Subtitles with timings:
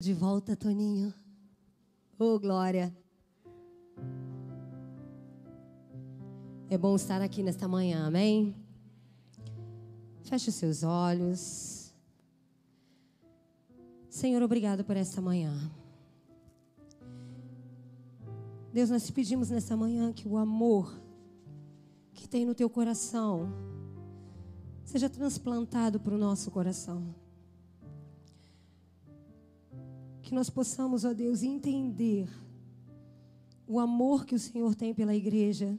[0.00, 1.12] De volta, Toninho.
[2.16, 2.96] Oh, glória.
[6.70, 8.54] É bom estar aqui nesta manhã, amém?
[10.22, 11.92] Feche os seus olhos.
[14.08, 15.68] Senhor, obrigado por esta manhã.
[18.72, 20.94] Deus, nós te pedimos nesta manhã que o amor
[22.12, 23.52] que tem no teu coração
[24.84, 27.12] seja transplantado para o nosso coração.
[30.28, 32.28] Que nós possamos, ó Deus, entender
[33.66, 35.74] o amor que o Senhor tem pela igreja,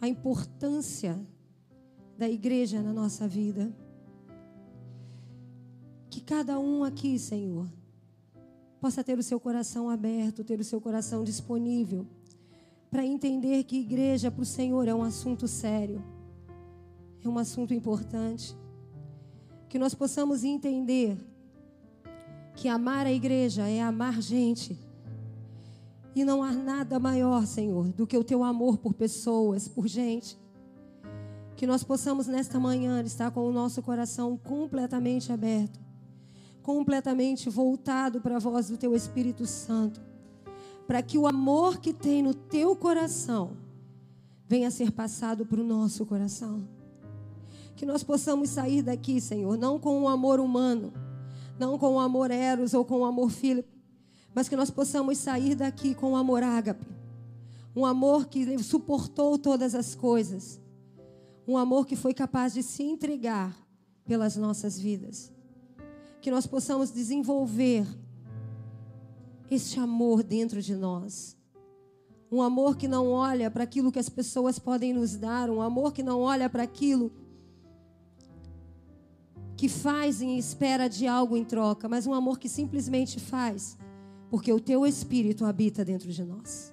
[0.00, 1.24] a importância
[2.18, 3.72] da igreja na nossa vida.
[6.10, 7.68] Que cada um aqui, Senhor,
[8.80, 12.04] possa ter o seu coração aberto, ter o seu coração disponível
[12.90, 16.02] para entender que igreja para o Senhor é um assunto sério,
[17.24, 18.56] é um assunto importante.
[19.68, 21.29] Que nós possamos entender
[22.60, 24.78] que amar a igreja é amar gente.
[26.14, 30.38] E não há nada maior, Senhor, do que o teu amor por pessoas, por gente.
[31.56, 35.80] Que nós possamos nesta manhã estar com o nosso coração completamente aberto,
[36.62, 39.98] completamente voltado para a voz do teu Espírito Santo,
[40.86, 43.56] para que o amor que tem no teu coração
[44.46, 46.68] venha a ser passado para o nosso coração.
[47.74, 50.92] Que nós possamos sair daqui, Senhor, não com um amor humano,
[51.60, 53.62] não com o amor eros ou com o amor filho,
[54.34, 56.86] mas que nós possamos sair daqui com o amor ágape.
[57.76, 60.58] Um amor que suportou todas as coisas.
[61.46, 63.54] Um amor que foi capaz de se entregar
[64.04, 65.30] pelas nossas vidas.
[66.22, 67.86] Que nós possamos desenvolver
[69.50, 71.36] este amor dentro de nós.
[72.32, 75.92] Um amor que não olha para aquilo que as pessoas podem nos dar, um amor
[75.92, 77.12] que não olha para aquilo
[79.60, 83.76] que faz em espera de algo em troca, mas um amor que simplesmente faz,
[84.30, 86.72] porque o teu espírito habita dentro de nós.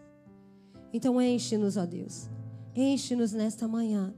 [0.94, 2.30] Então enche-nos, ó Deus.
[2.74, 4.14] Enche-nos nesta manhã.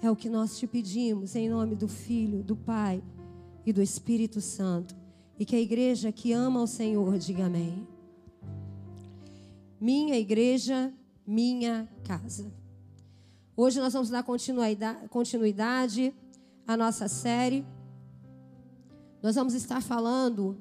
[0.00, 3.02] É o que nós te pedimos em nome do Filho, do Pai
[3.66, 4.96] e do Espírito Santo.
[5.38, 7.86] E que a igreja que ama o Senhor diga amém.
[9.78, 10.90] Minha igreja,
[11.26, 12.50] minha casa.
[13.54, 14.24] Hoje nós vamos dar
[15.10, 16.14] continuidade
[16.66, 17.62] à nossa série
[19.22, 20.56] nós vamos estar falando,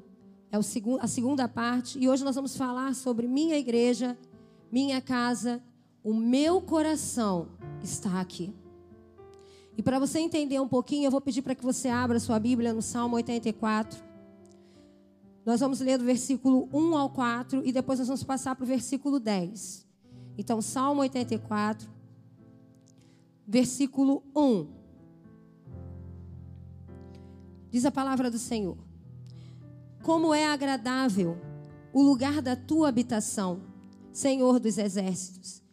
[0.52, 0.58] é
[1.00, 4.18] a segunda parte, e hoje nós vamos falar sobre minha igreja,
[4.72, 5.62] minha casa,
[6.04, 7.48] o meu coração
[7.82, 8.54] está aqui.
[9.78, 12.74] E para você entender um pouquinho, eu vou pedir para que você abra sua Bíblia
[12.74, 14.04] no Salmo 84.
[15.46, 18.68] Nós vamos ler do versículo 1 ao 4 e depois nós vamos passar para o
[18.68, 19.88] versículo 10.
[20.38, 21.90] Então, Salmo 84,
[23.48, 24.81] versículo 1.
[27.72, 28.78] Diz a palavra do Senhor:
[30.04, 31.38] Como é agradável
[31.94, 33.62] o lugar da tua habitação,
[34.12, 35.64] Senhor dos exércitos.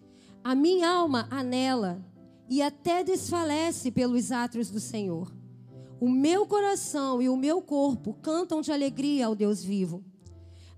[0.44, 2.00] A minha alma anela
[2.48, 5.32] e até desfalece pelos átrios do Senhor.
[6.00, 10.04] O meu coração e o meu corpo cantam de alegria ao Deus vivo.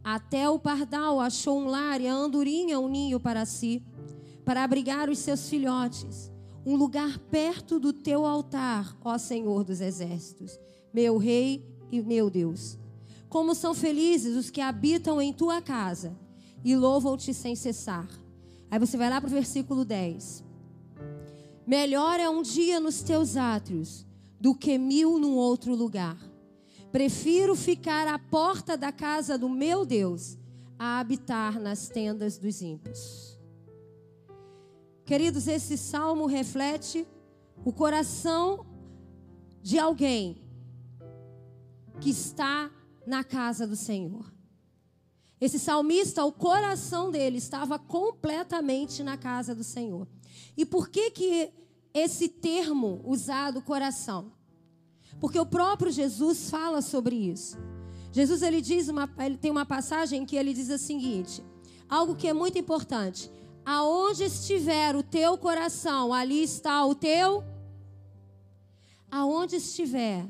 [0.03, 3.85] Até o pardal achou um lar e a andorinha um ninho para si,
[4.43, 6.33] para abrigar os seus filhotes,
[6.65, 10.59] um lugar perto do teu altar, ó Senhor dos exércitos
[10.93, 12.79] meu Rei e meu Deus.
[13.29, 16.17] Como são felizes os que habitam em tua casa
[16.65, 18.09] e louvam-te sem cessar.
[18.71, 20.45] Aí você vai lá para o versículo 10.
[21.67, 24.07] Melhor é um dia nos teus átrios
[24.41, 26.19] do que mil num outro lugar.
[26.91, 30.37] Prefiro ficar à porta da casa do meu Deus
[30.79, 33.39] a habitar nas tendas dos ímpios.
[35.05, 37.07] Queridos, esse salmo reflete
[37.65, 38.65] o coração
[39.63, 40.41] de alguém
[42.01, 42.71] que está
[43.07, 44.33] na casa do Senhor.
[45.41, 50.07] Esse salmista, o coração dele estava completamente na casa do Senhor.
[50.57, 51.51] E por que que
[51.95, 54.33] esse termo usado coração?
[55.19, 57.57] Porque o próprio Jesus fala sobre isso.
[58.13, 61.43] Jesus ele diz uma, ele tem uma passagem que ele diz o seguinte:
[61.89, 63.31] algo que é muito importante.
[63.65, 67.45] Aonde estiver o teu coração, ali está o teu.
[69.11, 70.27] Aonde estiver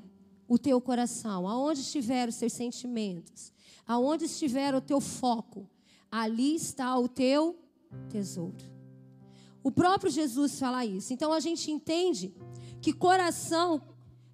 [0.50, 3.52] o teu coração, aonde estiver os seus sentimentos,
[3.86, 5.70] aonde estiver o teu foco,
[6.10, 7.56] ali está o teu
[8.08, 8.56] tesouro.
[9.62, 11.12] O próprio Jesus fala isso.
[11.12, 12.34] Então a gente entende
[12.82, 13.80] que coração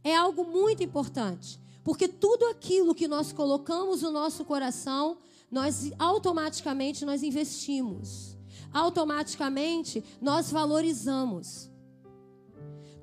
[0.02, 5.18] é algo muito importante, porque tudo aquilo que nós colocamos no nosso coração,
[5.50, 8.38] nós automaticamente nós investimos.
[8.72, 11.70] Automaticamente nós valorizamos.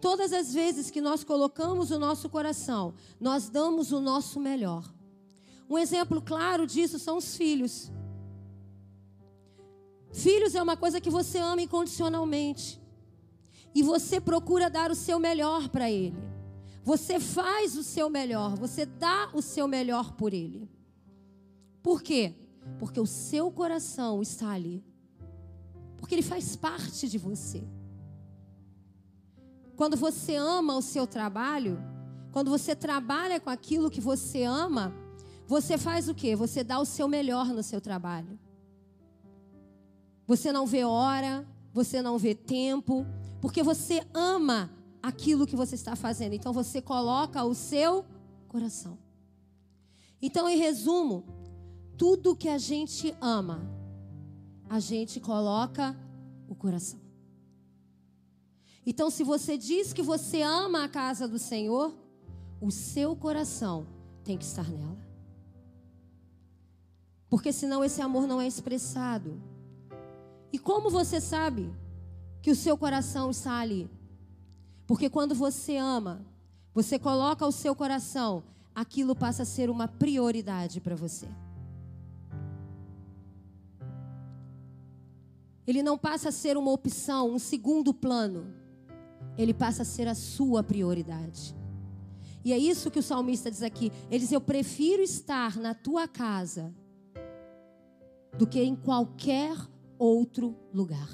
[0.04, 4.84] Todas as vezes que nós colocamos o nosso coração, nós damos o nosso melhor.
[5.70, 7.90] Um exemplo claro disso são os filhos.
[10.12, 12.82] Filhos é uma coisa que você ama incondicionalmente.
[13.74, 16.18] E você procura dar o seu melhor para ele.
[16.84, 20.70] Você faz o seu melhor, você dá o seu melhor por ele.
[21.82, 22.36] Por quê?
[22.78, 24.84] Porque o seu coração está ali.
[25.96, 27.64] Porque ele faz parte de você.
[29.76, 31.80] Quando você ama o seu trabalho,
[32.32, 34.94] quando você trabalha com aquilo que você ama,
[35.48, 36.36] você faz o quê?
[36.36, 38.40] Você dá o seu melhor no seu trabalho.
[40.26, 43.06] Você não vê hora, você não vê tempo,
[43.42, 44.72] porque você ama
[45.02, 46.34] aquilo que você está fazendo.
[46.34, 48.06] Então você coloca o seu
[48.48, 48.98] coração.
[50.22, 51.26] Então, em resumo,
[51.98, 53.70] tudo que a gente ama,
[54.70, 55.94] a gente coloca
[56.48, 57.03] o coração.
[58.86, 61.94] Então, se você diz que você ama a casa do Senhor,
[62.60, 63.86] o seu coração
[64.24, 64.98] tem que estar nela.
[67.30, 69.42] Porque senão esse amor não é expressado.
[70.52, 71.74] E como você sabe
[72.42, 73.90] que o seu coração está ali?
[74.86, 76.26] Porque quando você ama,
[76.74, 78.44] você coloca o seu coração,
[78.76, 81.28] aquilo passa a ser uma prioridade para você.
[85.66, 88.63] Ele não passa a ser uma opção, um segundo plano.
[89.38, 91.56] Ele passa a ser a sua prioridade.
[92.46, 93.92] E é isso que o salmista diz aqui.
[94.10, 96.74] Ele diz: Eu prefiro estar na tua casa
[98.38, 99.56] do que em qualquer
[99.98, 101.10] outro lugar.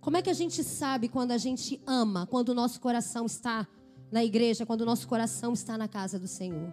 [0.00, 3.66] Como é que a gente sabe quando a gente ama, quando o nosso coração está
[4.10, 6.72] na igreja, quando o nosso coração está na casa do Senhor?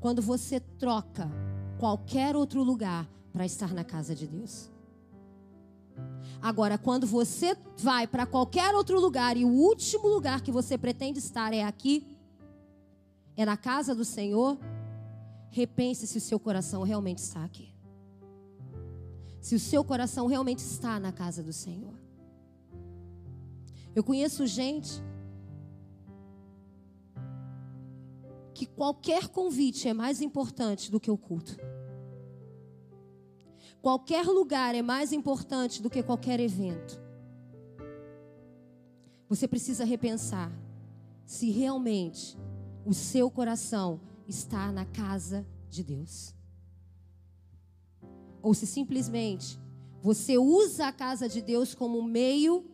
[0.00, 1.30] Quando você troca
[1.78, 4.70] qualquer outro lugar para estar na casa de Deus.
[6.42, 11.18] Agora, quando você vai para qualquer outro lugar e o último lugar que você pretende
[11.18, 12.16] estar é aqui,
[13.36, 14.58] é na casa do Senhor,
[15.50, 17.74] repense se o seu coração realmente está aqui.
[19.40, 21.94] Se o seu coração realmente está na casa do Senhor.
[23.94, 25.02] Eu conheço gente
[28.54, 31.56] que qualquer convite é mais importante do que o culto.
[33.82, 37.00] Qualquer lugar é mais importante do que qualquer evento.
[39.28, 40.52] Você precisa repensar
[41.24, 42.36] se realmente
[42.84, 46.34] o seu coração está na casa de Deus.
[48.42, 49.58] Ou se simplesmente
[50.02, 52.64] você usa a casa de Deus como meio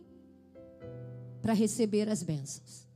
[1.41, 2.87] para receber as bênçãos.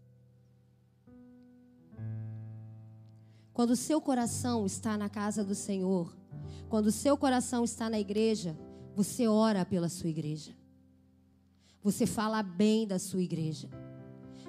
[3.53, 6.20] Quando o seu coração está na casa do Senhor,
[6.69, 8.57] quando o seu coração está na igreja,
[8.95, 10.55] você ora pela sua igreja.
[11.83, 13.69] Você fala bem da sua igreja.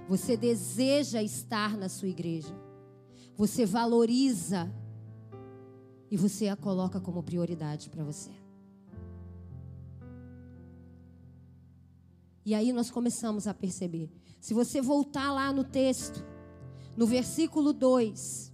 [0.08, 2.54] Você deseja estar na sua igreja.
[3.36, 4.70] Você valoriza
[6.10, 8.30] e você a coloca como prioridade para você.
[12.44, 14.10] E aí nós começamos a perceber.
[14.40, 16.24] Se você voltar lá no texto,
[16.96, 18.51] no versículo 2,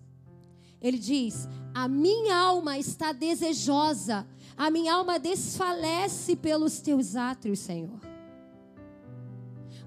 [0.80, 4.26] ele diz: A minha alma está desejosa,
[4.56, 8.00] a minha alma desfalece pelos teus átrios, Senhor.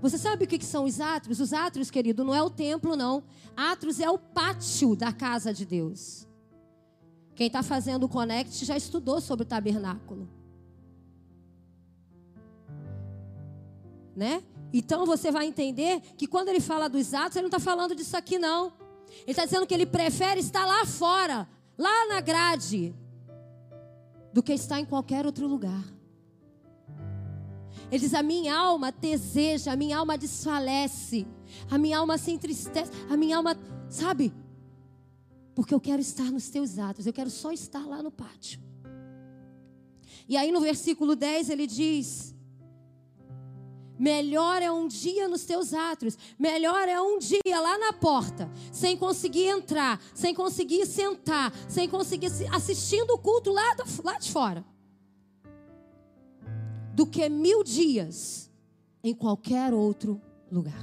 [0.02, 1.40] Você sabe o que são os átrios?
[1.40, 3.24] Os átrios, querido, não é o templo, não.
[3.56, 6.28] Átrios é o pátio da casa de Deus.
[7.36, 10.28] Quem está fazendo o Connect já estudou sobre o tabernáculo.
[14.16, 14.44] Né?
[14.74, 18.18] Então você vai entender que quando ele fala dos atos, ele não está falando disso
[18.18, 18.74] aqui, não.
[19.22, 22.96] Ele está dizendo que ele prefere estar lá fora, lá na grade,
[24.34, 25.84] do que estar em qualquer outro lugar.
[27.92, 31.28] Ele diz: A minha alma deseja, a minha alma desfalece,
[31.70, 33.58] a minha alma se entristece, a minha alma,
[33.90, 34.34] sabe?
[35.54, 38.60] Porque eu quero estar nos teus atos, eu quero só estar lá no pátio.
[40.28, 42.34] E aí no versículo 10 ele diz:
[44.02, 46.18] Melhor é um dia nos teus átrios.
[46.40, 52.32] Melhor é um dia lá na porta, sem conseguir entrar, sem conseguir sentar, sem conseguir
[52.52, 54.66] assistindo o culto lá, do, lá de fora.
[56.96, 58.50] Do que mil dias
[59.04, 60.20] em qualquer outro
[60.52, 60.82] lugar.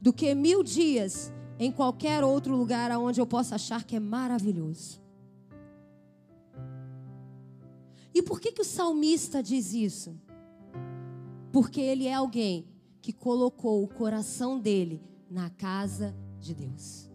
[0.00, 5.02] Do que mil dias em qualquer outro lugar onde eu possa achar que é maravilhoso.
[8.14, 10.18] E por que, que o salmista diz isso?
[11.52, 12.66] Porque ele é alguém
[13.00, 17.10] que colocou o coração dele na casa de Deus.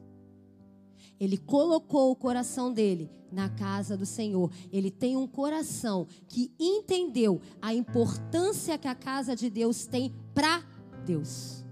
[1.20, 4.51] Ele colocou o coração dele na casa do Senhor.
[4.72, 10.63] Ele tem um coração que entendeu a importância que a casa de Deus tem para
[11.06, 11.65] Deus.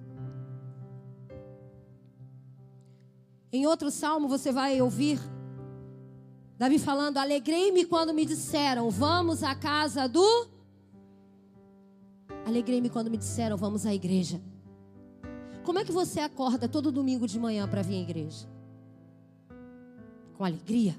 [3.51, 5.19] Em outro salmo você vai ouvir
[6.57, 10.54] Davi falando: Alegrei-me quando me disseram, vamos à casa do.
[12.45, 14.39] Alegrei-me quando me disseram, vamos à igreja.
[15.63, 18.47] Como é que você acorda todo domingo de manhã para vir à igreja?
[20.37, 20.95] Com alegria?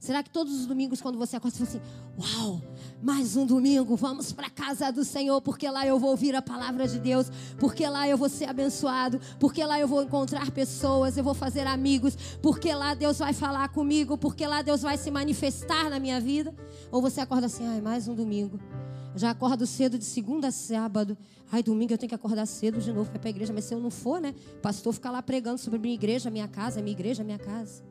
[0.00, 1.84] Será que todos os domingos, quando você acorda, você fala
[2.18, 2.62] assim: Uau,
[3.02, 6.42] mais um domingo, vamos para a casa do Senhor, porque lá eu vou ouvir a
[6.42, 11.16] palavra de Deus, porque lá eu vou ser abençoado, porque lá eu vou encontrar pessoas,
[11.16, 15.10] eu vou fazer amigos, porque lá Deus vai falar comigo, porque lá Deus vai se
[15.10, 16.54] manifestar na minha vida?
[16.90, 18.58] Ou você acorda assim: Ai, mais um domingo.
[19.18, 21.18] Já acordo cedo de segunda a sábado.
[21.50, 23.52] Ai, domingo eu tenho que acordar cedo de novo para ir para a igreja.
[23.52, 24.32] Mas se eu não for, né?
[24.54, 27.82] O pastor fica lá pregando sobre minha igreja, minha casa, minha igreja, minha casa.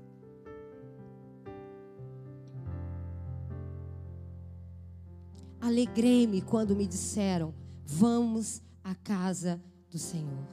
[5.59, 7.53] Alegrei-me quando me disseram:
[7.85, 10.47] Vamos à casa do Senhor.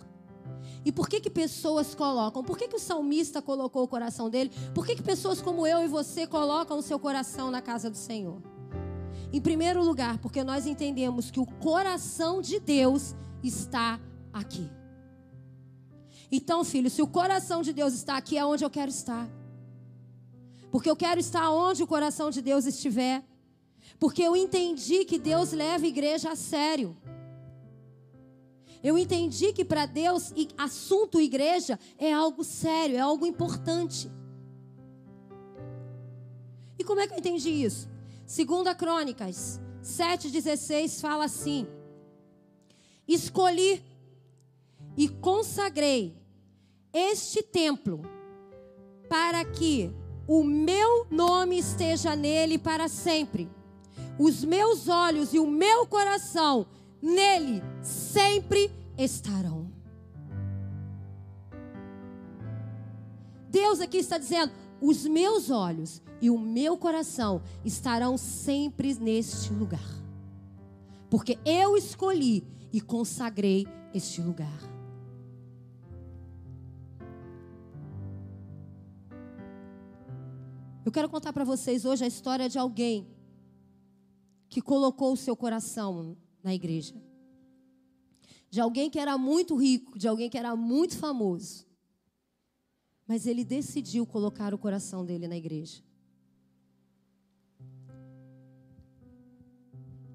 [0.85, 2.43] E por que que pessoas colocam?
[2.43, 4.51] Por que que o salmista colocou o coração dele?
[4.75, 7.97] Por que que pessoas como eu e você colocam o seu coração na casa do
[7.97, 8.54] Senhor?
[9.35, 14.01] Em primeiro lugar, porque nós entendemos que o coração de Deus está
[14.33, 14.71] aqui.
[16.31, 19.29] Então, filho, se o coração de Deus está aqui, é onde eu quero estar.
[20.71, 23.25] Porque eu quero estar onde o coração de Deus estiver.
[23.99, 26.97] Porque eu entendi que Deus leva a igreja a sério.
[28.85, 34.09] Eu entendi que para Deus, assunto igreja é algo sério, é algo importante.
[36.79, 37.93] E como é que eu entendi isso?
[38.27, 41.67] Segunda Crônicas 7,16 fala assim:
[43.07, 43.85] Escolhi
[44.97, 46.17] e consagrei
[46.93, 48.03] este templo
[49.09, 49.93] para que
[50.27, 53.51] o meu nome esteja nele para sempre
[54.19, 56.67] os meus olhos e o meu coração
[57.03, 59.71] nele sempre estarão.
[63.51, 69.89] Deus aqui está dizendo: os meus olhos e o meu coração estarão sempre neste lugar,
[71.11, 74.75] porque eu escolhi e consagrei este lugar.
[80.85, 83.07] Eu quero contar para vocês hoje a história de alguém
[84.51, 86.95] que colocou o seu coração na igreja.
[88.51, 91.67] De alguém que era muito rico, de alguém que era muito famoso.
[93.07, 95.83] Mas ele decidiu colocar o coração dele na igreja.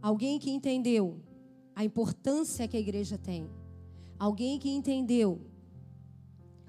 [0.02, 1.22] Alguém que entendeu
[1.76, 3.50] a importância que a igreja tem.
[4.18, 5.40] Alguém que entendeu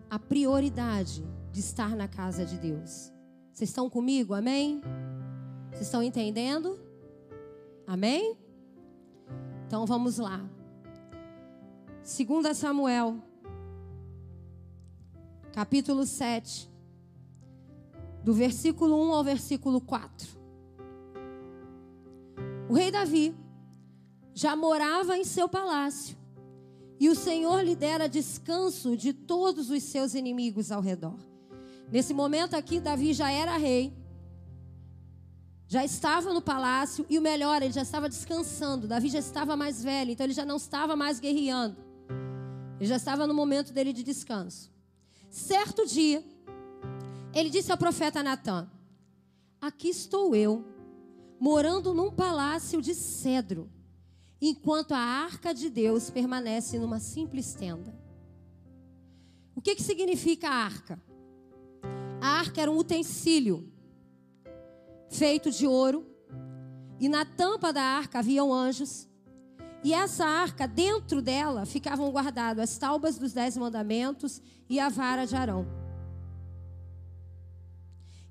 [0.08, 3.12] a prioridade de estar na casa de Deus.
[3.52, 4.34] Vocês estão comigo?
[4.34, 4.80] Amém?
[5.70, 6.78] Vocês estão entendendo?
[7.86, 8.36] Amém?
[9.66, 10.48] Então vamos lá.
[12.02, 13.22] 2 Samuel,
[15.52, 16.70] capítulo 7,
[18.24, 20.28] do versículo 1 ao versículo 4.
[22.68, 23.34] O rei Davi
[24.32, 26.16] já morava em seu palácio,
[26.98, 31.18] e o Senhor lhe dera descanso de todos os seus inimigos ao redor.
[31.90, 33.92] Nesse momento aqui, Davi já era rei,
[35.66, 38.88] já estava no palácio e o melhor, ele já estava descansando.
[38.88, 41.76] Davi já estava mais velho, então ele já não estava mais guerreando.
[42.80, 44.72] Ele já estava no momento dele de descanso.
[45.30, 46.24] Certo dia,
[47.32, 48.68] ele disse ao profeta Natan:
[49.60, 50.64] Aqui estou eu,
[51.38, 53.70] morando num palácio de cedro,
[54.42, 57.96] enquanto a arca de Deus permanece numa simples tenda.
[59.54, 61.00] O que, que significa a arca?
[62.20, 63.72] A arca era um utensílio
[65.10, 66.06] feito de ouro,
[66.98, 69.08] e na tampa da arca haviam anjos.
[69.82, 75.26] E essa arca, dentro dela, ficavam guardadas as taubas dos dez mandamentos e a vara
[75.26, 75.66] de Arão.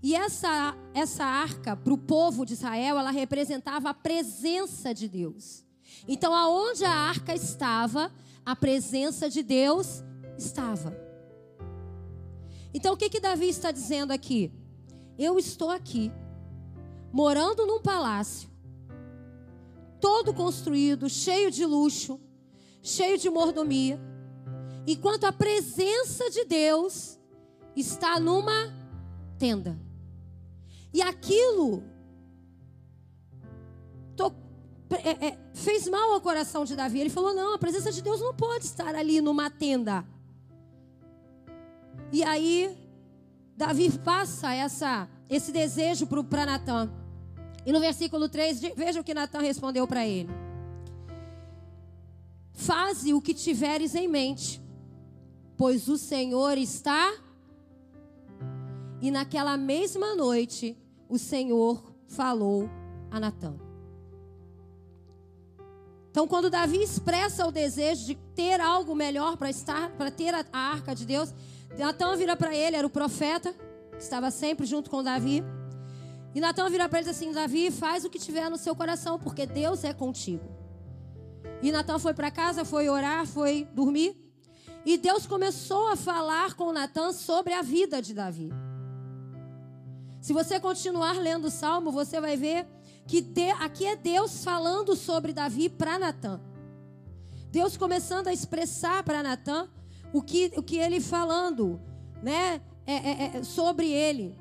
[0.01, 5.65] E essa, essa arca, para o povo de Israel, ela representava a presença de Deus.
[6.07, 8.11] Então, aonde a arca estava,
[8.45, 10.03] a presença de Deus
[10.37, 10.95] estava.
[12.73, 14.51] Então, o que, que Davi está dizendo aqui?
[15.17, 16.11] Eu estou aqui
[17.11, 18.49] morando num palácio,
[19.99, 22.19] todo construído, cheio de luxo,
[22.81, 23.99] cheio de mordomia,
[24.87, 27.19] enquanto a presença de Deus
[27.75, 28.73] está numa
[29.37, 29.79] tenda.
[30.93, 31.83] E aquilo
[34.15, 34.33] to,
[34.89, 36.99] é, é, fez mal ao coração de Davi.
[36.99, 40.05] Ele falou: não, a presença de Deus não pode estar ali numa tenda.
[42.11, 42.75] E aí,
[43.55, 46.98] Davi passa essa, esse desejo para Natan.
[47.65, 50.29] E no versículo 3, veja o que Natan respondeu para ele:
[52.53, 54.61] Faze o que tiveres em mente,
[55.57, 57.11] pois o Senhor está.
[59.01, 62.69] E naquela mesma noite, o Senhor falou
[63.09, 63.55] a Natã.
[66.11, 70.45] Então, quando Davi expressa o desejo de ter algo melhor para estar, para ter a,
[70.51, 71.33] a arca de Deus,
[71.77, 73.53] Natã vira para ele, era o profeta,
[73.91, 75.43] que estava sempre junto com Davi.
[76.33, 79.45] E Natã vira para ele assim: Davi, faz o que tiver no seu coração, porque
[79.45, 80.43] Deus é contigo.
[81.61, 84.15] E Natã foi para casa, foi orar, foi dormir.
[84.85, 88.49] E Deus começou a falar com Natã sobre a vida de Davi.
[90.21, 92.67] Se você continuar lendo o salmo, você vai ver
[93.07, 96.39] que de, aqui é Deus falando sobre Davi para Natã.
[97.51, 99.67] Deus começando a expressar para Natã
[100.13, 101.81] o que, o que ele falando,
[102.21, 104.37] né, é, é, é, sobre ele,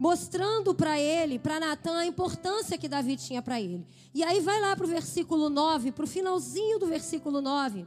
[0.00, 3.86] mostrando para ele, para Natã, a importância que Davi tinha para ele.
[4.14, 7.86] E aí vai lá para o versículo 9, para o finalzinho do versículo 9.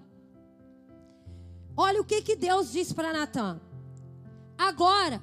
[1.76, 3.60] Olha o que, que Deus disse para Natã.
[4.56, 5.20] Agora,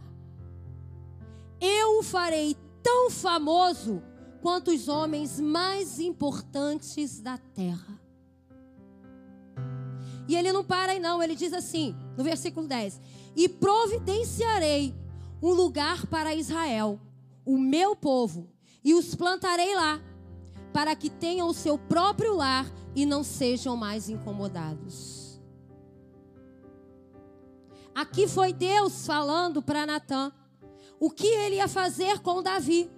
[1.60, 4.02] eu o farei tão famoso
[4.42, 8.00] quanto os homens mais importantes da terra.
[10.26, 13.00] E ele não para aí, não, ele diz assim, no versículo 10:
[13.36, 14.99] E providenciarei
[15.42, 17.00] um lugar para Israel,
[17.44, 18.48] o meu povo,
[18.84, 20.00] e os plantarei lá,
[20.72, 25.40] para que tenham o seu próprio lar e não sejam mais incomodados.
[27.94, 30.32] Aqui foi Deus falando para Natã
[30.98, 32.90] o que ele ia fazer com Davi.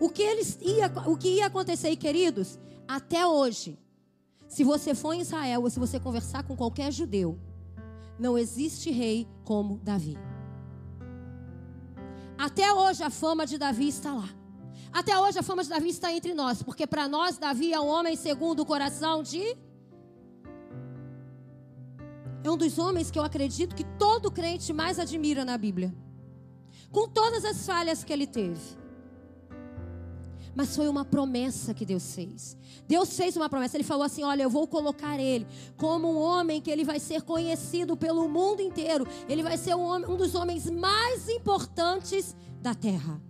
[0.00, 3.78] O que, eles ia, o que ia acontecer, queridos, até hoje,
[4.48, 7.38] se você for em Israel ou se você conversar com qualquer judeu,
[8.18, 10.18] não existe rei como Davi.
[12.38, 14.28] Até hoje a fama de Davi está lá.
[14.92, 17.86] Até hoje a fama de Davi está entre nós, porque para nós Davi é um
[17.86, 19.56] homem segundo o coração de
[22.44, 25.92] é um dos homens que eu acredito que todo crente mais admira na Bíblia.
[26.92, 28.78] Com todas as falhas que ele teve
[30.58, 32.56] mas foi uma promessa que Deus fez.
[32.88, 33.76] Deus fez uma promessa.
[33.76, 37.22] Ele falou assim: Olha, eu vou colocar ele como um homem que ele vai ser
[37.22, 39.06] conhecido pelo mundo inteiro.
[39.28, 43.22] Ele vai ser um, homem, um dos homens mais importantes da terra.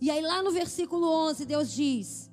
[0.00, 2.30] E aí, lá no versículo 11, Deus diz: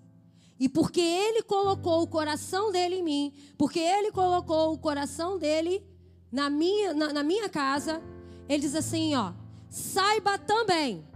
[0.58, 5.86] E porque ele colocou o coração dele em mim, porque ele colocou o coração dele
[6.32, 8.02] na minha, na, na minha casa,
[8.48, 9.34] ele diz assim: Ó
[9.72, 11.08] saiba também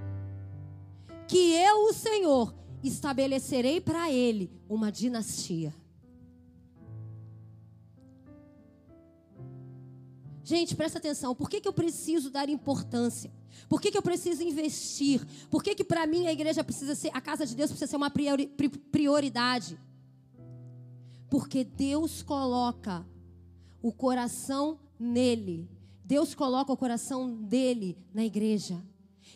[1.28, 5.76] que eu, o Senhor, estabelecerei para ele uma dinastia.
[10.44, 11.36] Gente, presta atenção.
[11.36, 13.34] Por que, que eu preciso dar importância?
[13.68, 15.26] Por que, que eu preciso investir?
[15.50, 17.98] Por que, que para mim a igreja precisa ser, a casa de Deus precisa ser
[17.98, 18.12] uma
[18.91, 19.78] prioridade?
[21.30, 23.06] Porque Deus coloca
[23.82, 25.68] o coração nele
[26.06, 28.80] Deus coloca o coração dele na igreja.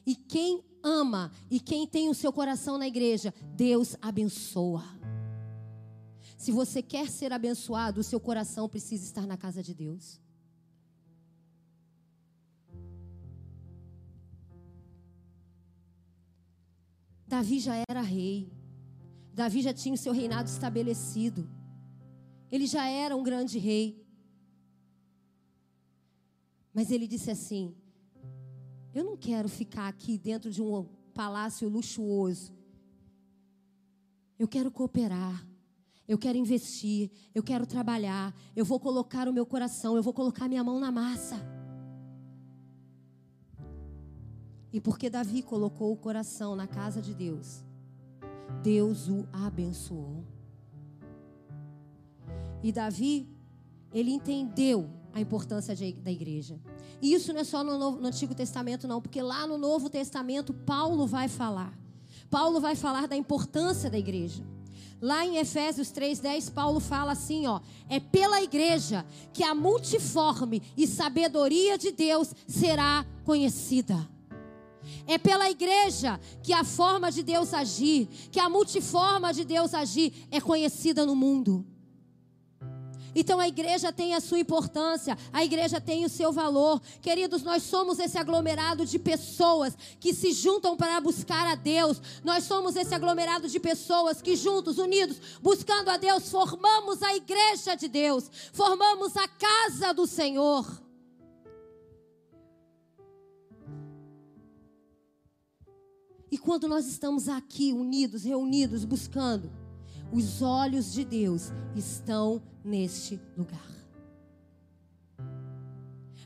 [0.06, 4.84] E quem ama e quem tem o seu coração na igreja, Deus abençoa.
[6.38, 10.22] Se você quer ser abençoado, o seu coração precisa estar na casa de Deus.
[17.28, 18.52] Davi já era rei.
[19.34, 21.50] Davi já tinha o seu reinado estabelecido.
[22.52, 24.04] Ele já era um grande rei.
[26.74, 27.76] Mas ele disse assim:
[28.94, 32.54] Eu não quero ficar aqui dentro de um palácio luxuoso.
[34.38, 35.46] Eu quero cooperar.
[36.08, 37.12] Eu quero investir.
[37.36, 38.36] Eu quero trabalhar.
[38.56, 39.96] Eu vou colocar o meu coração.
[39.96, 41.38] Eu vou colocar minha mão na massa.
[44.72, 47.64] E porque Davi colocou o coração na casa de Deus,
[48.62, 50.24] Deus o abençoou.
[52.62, 53.28] E Davi,
[53.92, 56.60] ele entendeu a importância de, da igreja.
[57.02, 59.90] E isso não é só no, Novo, no Antigo Testamento, não, porque lá no Novo
[59.90, 61.78] Testamento Paulo vai falar.
[62.30, 64.44] Paulo vai falar da importância da igreja.
[65.02, 70.86] Lá em Efésios 3:10, Paulo fala assim, ó: "É pela igreja que a multiforme e
[70.86, 74.10] sabedoria de Deus será conhecida."
[75.08, 80.28] É pela igreja que a forma de Deus agir, que a multiforma de Deus agir
[80.32, 81.66] é conhecida no mundo.
[83.16, 86.82] Então a igreja tem a sua importância, a igreja tem o seu valor.
[87.02, 92.02] Queridos, nós somos esse aglomerado de pessoas que se juntam para buscar a Deus.
[92.24, 97.76] Nós somos esse aglomerado de pessoas que juntos, unidos, buscando a Deus, formamos a igreja
[97.76, 100.66] de Deus, formamos a casa do Senhor.
[106.32, 109.52] E quando nós estamos aqui unidos, reunidos, buscando,
[110.12, 113.70] Os olhos de Deus estão neste lugar.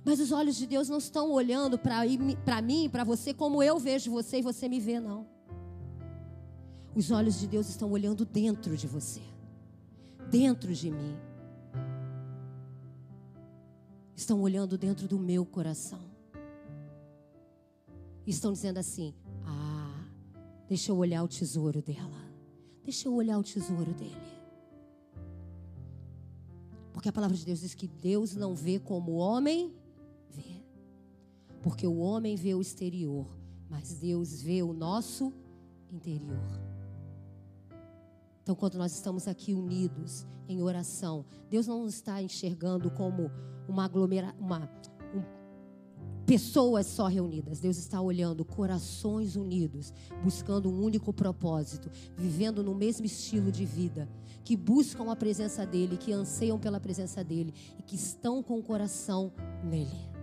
[0.05, 4.11] Mas os olhos de Deus não estão olhando para mim, para você, como eu vejo
[4.11, 5.25] você e você me vê, não.
[6.95, 9.21] Os olhos de Deus estão olhando dentro de você,
[10.29, 11.17] dentro de mim.
[14.15, 15.99] Estão olhando dentro do meu coração.
[18.27, 19.13] Estão dizendo assim:
[19.45, 20.05] Ah,
[20.67, 22.22] deixa eu olhar o tesouro dela.
[22.83, 24.33] Deixa eu olhar o tesouro dele.
[26.91, 29.73] Porque a palavra de Deus diz que Deus não vê como o homem
[30.29, 30.63] vê.
[31.61, 33.27] Porque o homem vê o exterior,
[33.69, 35.33] mas Deus vê o nosso
[35.91, 36.63] interior.
[38.41, 43.31] Então, quando nós estamos aqui unidos em oração, Deus não nos está enxergando como
[43.67, 44.69] uma aglomeração, uma,
[46.25, 47.59] pessoas só reunidas.
[47.59, 54.07] Deus está olhando corações unidos, buscando um único propósito, vivendo no mesmo estilo de vida,
[54.43, 58.63] que buscam a presença dele, que anseiam pela presença dele e que estão com o
[58.63, 59.31] coração
[59.63, 60.13] nele.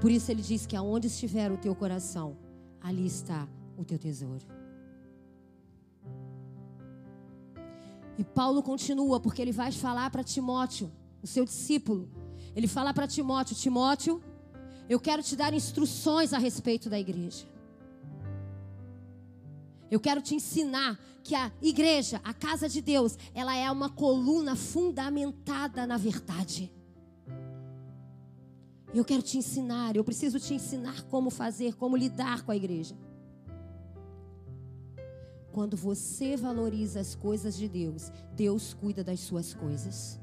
[0.00, 2.36] Por isso ele diz que aonde estiver o teu coração,
[2.80, 4.44] ali está o teu tesouro.
[8.16, 12.08] E Paulo continua, porque ele vai falar para Timóteo, o seu discípulo,
[12.54, 14.22] ele fala para Timóteo: Timóteo,
[14.88, 17.46] eu quero te dar instruções a respeito da igreja.
[19.90, 24.56] Eu quero te ensinar que a igreja, a casa de Deus, ela é uma coluna
[24.56, 26.72] fundamentada na verdade.
[28.92, 32.96] Eu quero te ensinar, eu preciso te ensinar como fazer, como lidar com a igreja.
[35.50, 40.20] Quando você valoriza as coisas de Deus, Deus cuida das suas coisas.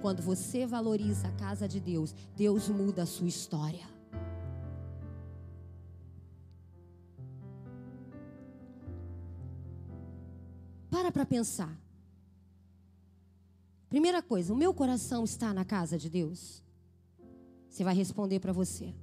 [0.00, 3.86] Quando você valoriza a casa de Deus, Deus muda a sua história.
[10.90, 11.76] Para para pensar.
[13.88, 16.62] Primeira coisa, o meu coração está na casa de Deus?
[17.68, 18.94] Você vai responder para você.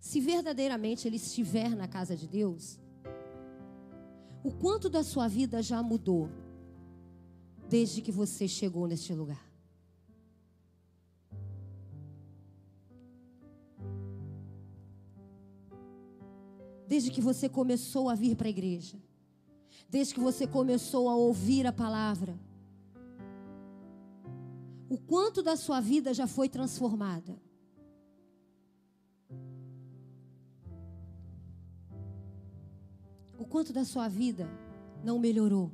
[0.00, 2.80] Se verdadeiramente ele estiver na casa de Deus,
[4.42, 6.28] o quanto da sua vida já mudou
[7.72, 9.42] desde que você chegou neste lugar.
[16.86, 18.98] Desde que você começou a vir para a igreja.
[19.88, 22.38] Desde que você começou a ouvir a palavra.
[24.90, 27.40] O quanto da sua vida já foi transformada?
[33.38, 34.46] O quanto da sua vida
[35.02, 35.72] não melhorou?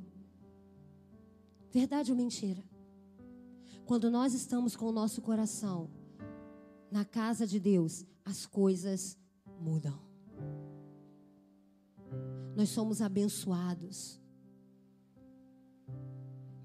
[1.71, 2.63] Verdade ou mentira?
[3.85, 5.89] Quando nós estamos com o nosso coração
[6.91, 9.17] na casa de Deus, as coisas
[9.59, 9.99] mudam.
[12.55, 14.19] Nós somos abençoados.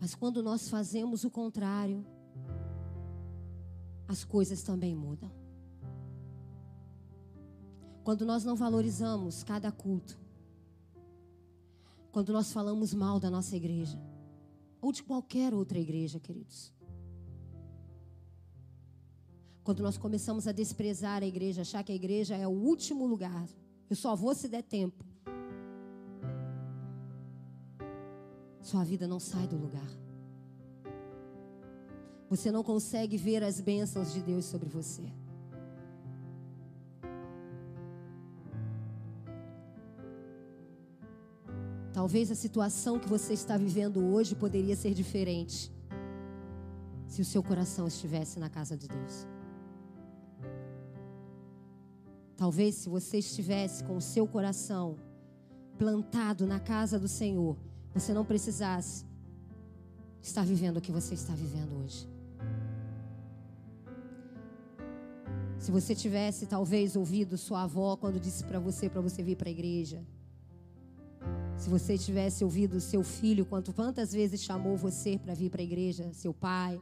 [0.00, 2.04] Mas quando nós fazemos o contrário,
[4.06, 5.30] as coisas também mudam.
[8.02, 10.18] Quando nós não valorizamos cada culto,
[12.12, 13.98] quando nós falamos mal da nossa igreja,
[14.84, 16.70] ou de qualquer outra igreja, queridos.
[19.62, 23.48] Quando nós começamos a desprezar a igreja, achar que a igreja é o último lugar,
[23.88, 25.02] eu só vou se der tempo.
[28.60, 29.90] Sua vida não sai do lugar.
[32.28, 35.04] Você não consegue ver as bênçãos de Deus sobre você.
[41.94, 45.72] Talvez a situação que você está vivendo hoje poderia ser diferente
[47.06, 49.28] se o seu coração estivesse na casa de Deus.
[52.36, 54.96] Talvez se você estivesse com o seu coração
[55.78, 57.56] plantado na casa do Senhor,
[57.94, 59.06] você não precisasse
[60.20, 62.08] estar vivendo o que você está vivendo hoje.
[65.60, 69.48] Se você tivesse talvez ouvido sua avó quando disse para você para você vir para
[69.48, 70.04] a igreja,
[71.56, 75.64] se você tivesse ouvido seu filho, quanto quantas vezes chamou você para vir para a
[75.64, 76.80] igreja, seu pai,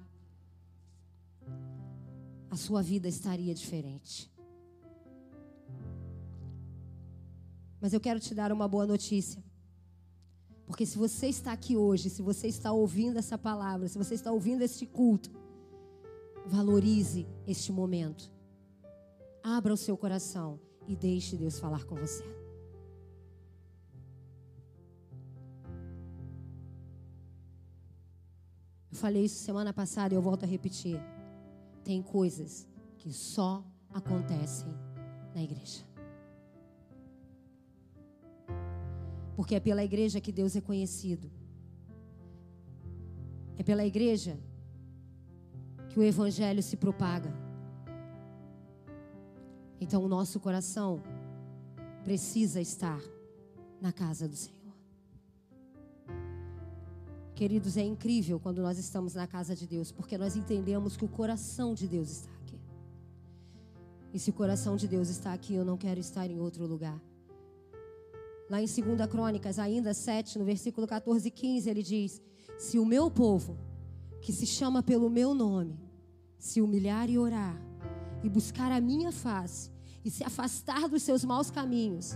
[2.50, 4.30] a sua vida estaria diferente.
[7.80, 9.42] Mas eu quero te dar uma boa notícia.
[10.66, 14.30] Porque se você está aqui hoje, se você está ouvindo essa palavra, se você está
[14.30, 15.30] ouvindo este culto,
[16.46, 18.30] valorize este momento.
[19.42, 22.41] Abra o seu coração e deixe Deus falar com você.
[29.02, 30.98] Falei isso semana passada e eu volto a repetir.
[31.82, 34.72] Tem coisas que só acontecem
[35.34, 35.82] na igreja.
[39.34, 41.28] Porque é pela igreja que Deus é conhecido.
[43.56, 44.38] É pela igreja
[45.88, 47.32] que o evangelho se propaga.
[49.80, 51.02] Então o nosso coração
[52.04, 53.02] precisa estar
[53.80, 54.61] na casa do Senhor.
[57.42, 61.08] Queridos, é incrível quando nós estamos na casa de Deus, porque nós entendemos que o
[61.08, 62.56] coração de Deus está aqui.
[64.14, 67.02] E se o coração de Deus está aqui, eu não quero estar em outro lugar.
[68.48, 72.22] Lá em 2 Crônicas, ainda 7, no versículo 14 e 15, ele diz:
[72.56, 73.58] Se o meu povo,
[74.20, 75.76] que se chama pelo meu nome,
[76.38, 77.60] se humilhar e orar,
[78.22, 79.68] e buscar a minha face,
[80.04, 82.12] e se afastar dos seus maus caminhos,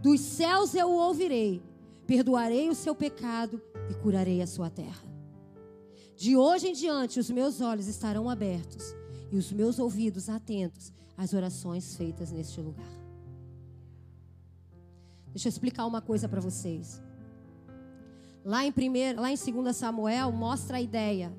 [0.00, 1.62] dos céus eu o ouvirei,
[2.10, 5.04] perdoarei o seu pecado e curarei a sua terra.
[6.16, 8.96] De hoje em diante, os meus olhos estarão abertos
[9.30, 12.90] e os meus ouvidos atentos às orações feitas neste lugar.
[15.28, 17.00] Deixa eu explicar uma coisa para vocês.
[18.44, 21.32] Lá em, primeiro, lá em 2 Samuel, mostra a ideia,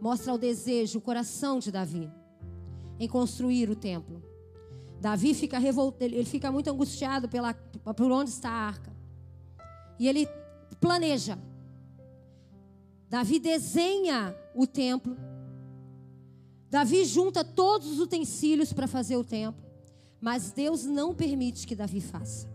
[0.00, 2.10] mostra o desejo, o coração de Davi
[2.98, 4.20] em construir o templo.
[5.00, 8.95] Davi fica revoltado, ele fica muito angustiado pela, por onde está a arca.
[9.98, 10.28] E ele
[10.80, 11.38] planeja.
[13.08, 15.16] Davi desenha o templo.
[16.68, 19.64] Davi junta todos os utensílios para fazer o templo.
[20.20, 22.48] Mas Deus não permite que Davi faça.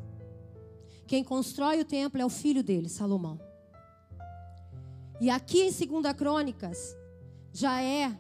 [1.07, 3.39] Quem constrói o templo é o filho dele, Salomão.
[5.19, 6.95] E aqui em 2 Crônicas,
[7.53, 8.17] já é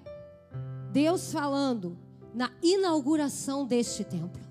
[0.91, 1.97] Deus falando
[2.33, 4.50] na inauguração deste templo.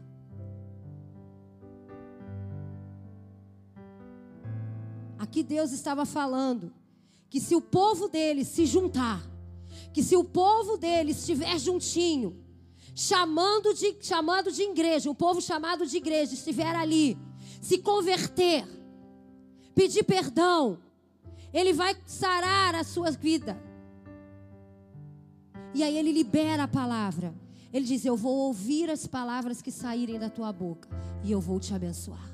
[5.30, 6.72] Aqui Deus estava falando
[7.28, 9.24] que se o povo dele se juntar,
[9.92, 12.36] que se o povo dele estiver juntinho,
[12.96, 17.16] chamando de, chamando de igreja, um povo chamado de igreja estiver ali,
[17.62, 18.66] se converter,
[19.72, 20.80] pedir perdão,
[21.54, 23.56] ele vai sarar a sua vida.
[25.72, 27.32] E aí ele libera a palavra.
[27.72, 30.88] Ele diz: Eu vou ouvir as palavras que saírem da tua boca
[31.22, 32.29] e eu vou te abençoar.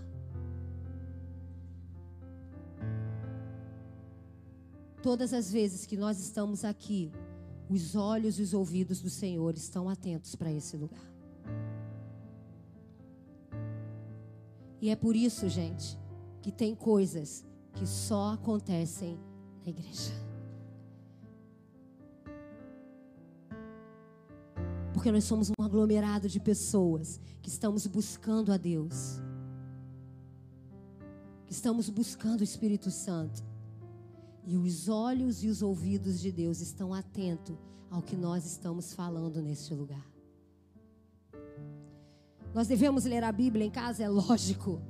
[5.02, 7.12] Todas as vezes que nós estamos aqui,
[7.68, 11.16] os olhos e os ouvidos do Senhor estão atentos para esse lugar.
[14.80, 15.98] E é por isso, gente,
[16.42, 19.18] que tem coisas que só acontecem
[19.64, 20.12] na igreja.
[24.92, 29.20] Porque nós somos um aglomerado de pessoas que estamos buscando a Deus.
[31.46, 33.44] Que estamos buscando o Espírito Santo.
[34.46, 37.56] E os olhos e os ouvidos de Deus estão atentos
[37.90, 40.06] ao que nós estamos falando neste lugar.
[42.54, 44.80] Nós devemos ler a Bíblia em casa, é lógico.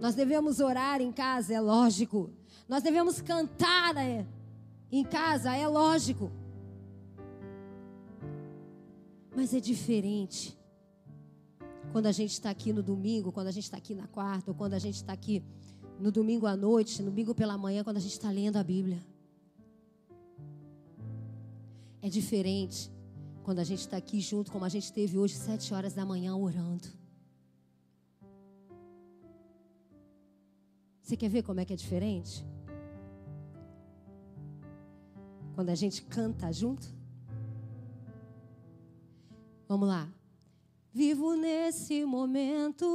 [0.00, 2.30] Nós devemos orar em casa, é lógico.
[2.68, 4.26] Nós devemos cantar é,
[4.90, 6.30] em casa, é lógico.
[9.34, 10.58] Mas é diferente
[11.92, 14.54] quando a gente está aqui no domingo, quando a gente está aqui na quarta, ou
[14.54, 15.42] quando a gente está aqui
[15.98, 19.00] no domingo à noite, no domingo pela manhã, quando a gente está lendo a Bíblia.
[22.00, 22.90] É diferente
[23.42, 26.34] quando a gente está aqui junto, como a gente esteve hoje, sete horas da manhã,
[26.36, 26.88] orando.
[31.02, 32.44] Você quer ver como é que é diferente?
[35.54, 36.86] Quando a gente canta junto?
[39.68, 40.08] Vamos lá.
[40.92, 42.86] Vivo nesse momento,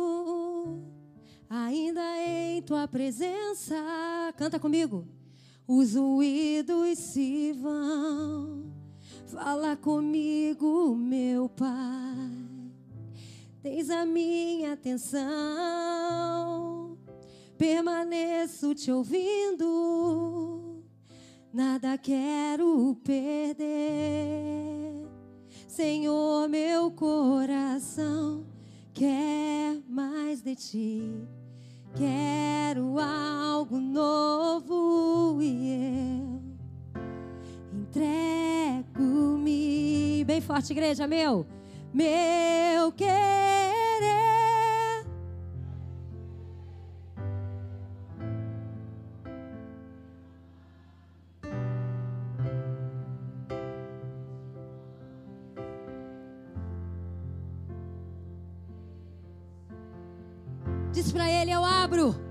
[1.50, 3.74] ainda em tua presença.
[4.36, 5.08] Canta comigo.
[5.66, 8.66] Os ruídos se vão.
[9.28, 12.30] Fala comigo, meu Pai.
[13.64, 15.28] Tens a minha atenção.
[17.58, 20.84] Permaneço te ouvindo.
[21.54, 25.08] Nada quero perder.
[25.70, 28.46] Senhor, meu coração
[28.94, 31.37] quer mais de ti.
[31.98, 36.40] Quero algo novo e eu
[38.94, 39.44] entrego-me.
[40.24, 41.48] Bem forte, igreja, meu.
[41.92, 44.37] Meu querer
[61.88, 62.27] abro.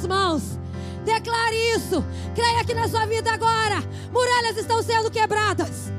[0.00, 0.42] Suas mãos.
[1.04, 2.04] Declare isso.
[2.34, 3.82] Creia que na sua vida agora
[4.12, 5.92] muralhas estão sendo quebradas.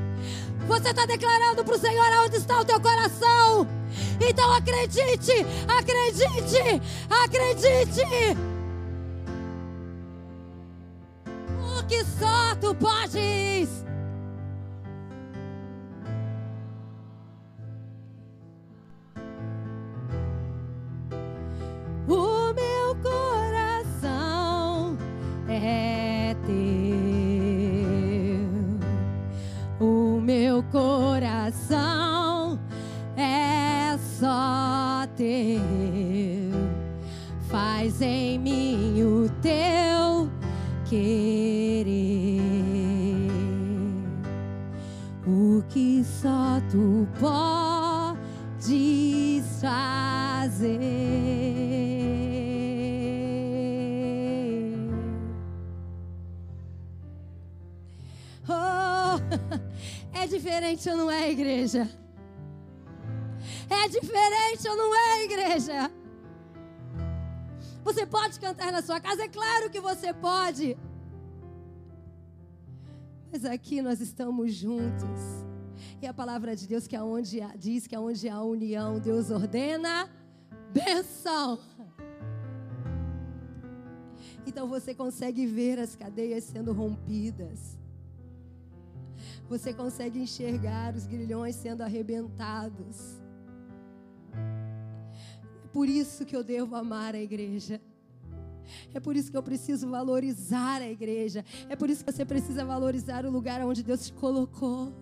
[0.66, 3.66] Você está declarando para o Senhor aonde está o teu coração.
[4.20, 8.36] Então acredite, acredite, acredite.
[11.78, 13.84] O que só tu podes.
[69.12, 69.24] Casa?
[69.24, 70.76] É claro que você pode.
[73.30, 75.20] Mas aqui nós estamos juntos.
[76.00, 80.10] E a palavra de Deus que aonde há- diz que aonde há união, Deus ordena
[80.72, 81.58] benção.
[84.46, 87.78] Então você consegue ver as cadeias sendo rompidas.
[89.48, 93.20] Você consegue enxergar os grilhões sendo arrebentados.
[95.64, 97.80] É por isso que eu devo amar a igreja.
[98.94, 101.44] É por isso que eu preciso valorizar a igreja.
[101.68, 104.92] É por isso que você precisa valorizar o lugar onde Deus te colocou.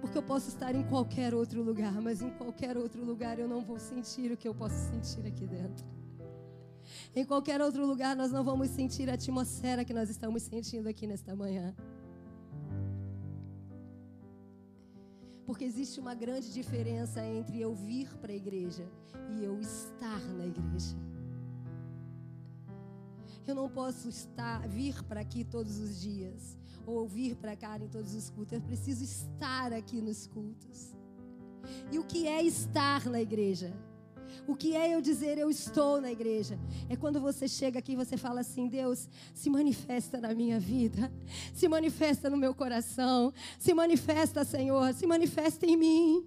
[0.00, 3.62] Porque eu posso estar em qualquer outro lugar, mas em qualquer outro lugar eu não
[3.62, 5.84] vou sentir o que eu posso sentir aqui dentro.
[7.16, 11.06] Em qualquer outro lugar nós não vamos sentir a atmosfera que nós estamos sentindo aqui
[11.06, 11.74] nesta manhã.
[15.46, 18.88] Porque existe uma grande diferença entre eu vir para a igreja
[19.30, 20.96] e eu estar na igreja.
[23.46, 27.88] Eu não posso estar, vir para aqui todos os dias ou vir para cá em
[27.88, 28.52] todos os cultos.
[28.52, 30.94] Eu preciso estar aqui nos cultos.
[31.92, 33.74] E o que é estar na igreja?
[34.46, 36.58] O que é eu dizer eu estou na igreja?
[36.88, 41.12] É quando você chega aqui e você fala assim: Deus, se manifesta na minha vida,
[41.52, 46.26] se manifesta no meu coração, se manifesta, Senhor, se manifesta em mim.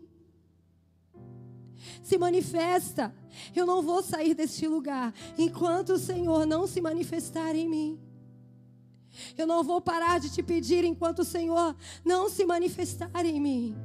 [2.02, 3.14] Se manifesta.
[3.56, 8.00] Eu não vou sair deste lugar enquanto o Senhor não se manifestar em mim.
[9.38, 13.76] Eu não vou parar de te pedir enquanto o Senhor não se manifestar em mim.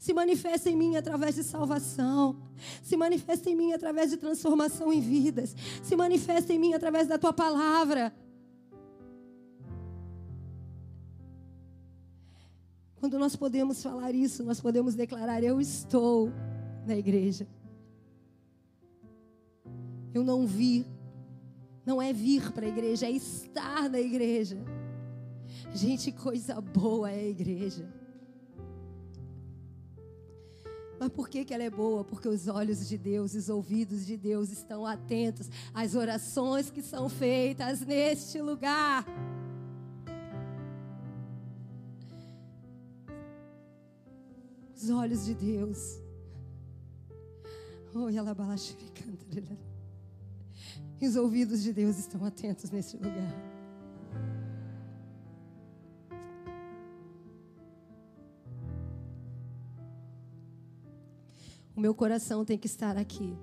[0.00, 2.34] Se manifesta em mim através de salvação.
[2.82, 5.54] Se manifesta em mim através de transformação em vidas.
[5.82, 8.10] Se manifesta em mim através da tua palavra.
[12.98, 16.32] Quando nós podemos falar isso, nós podemos declarar: Eu estou
[16.86, 17.46] na igreja.
[20.14, 20.86] Eu não vi.
[21.84, 24.56] Não é vir para a igreja, é estar na igreja.
[25.74, 27.99] Gente, coisa boa é a igreja.
[31.00, 32.04] Mas por que, que ela é boa?
[32.04, 37.08] Porque os olhos de Deus, os ouvidos de Deus estão atentos às orações que são
[37.08, 39.06] feitas neste lugar.
[44.76, 45.98] Os olhos de Deus.
[51.00, 53.59] E os ouvidos de Deus estão atentos neste lugar.
[61.80, 63.34] O meu coração tem que estar aqui.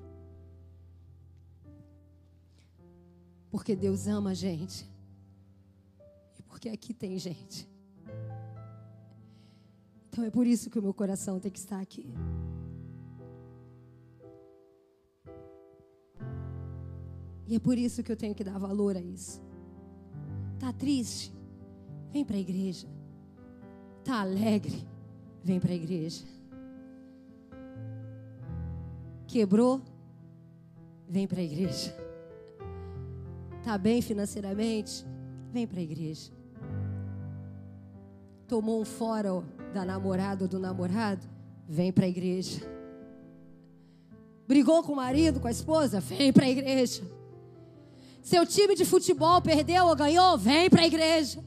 [3.50, 4.88] Porque Deus ama a gente.
[6.38, 7.68] E porque aqui tem gente.
[10.08, 12.14] Então é por isso que o meu coração tem que estar aqui.
[17.48, 19.42] E é por isso que eu tenho que dar valor a isso.
[20.60, 21.34] Tá triste?
[22.12, 22.88] Vem para a igreja.
[24.04, 24.88] Tá alegre?
[25.44, 26.37] Vem para a igreja.
[29.28, 29.82] Quebrou?
[31.08, 31.96] Vem para a igreja.
[33.64, 35.06] Tá bem financeiramente?
[35.52, 36.32] Vem para a igreja.
[38.48, 41.28] Tomou um fora da namorada ou do namorado?
[41.68, 42.62] Vem para a igreja.
[44.48, 46.00] Brigou com o marido, com a esposa?
[46.00, 47.04] Vem para a igreja.
[48.22, 50.38] Seu time de futebol perdeu ou ganhou?
[50.38, 51.44] Vem para a igreja.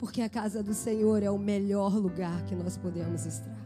[0.00, 3.60] Porque a casa do Senhor é o melhor lugar que nós podemos estar.